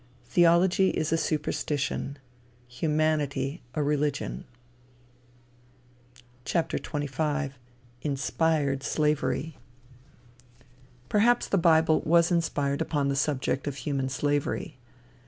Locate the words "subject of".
13.15-13.75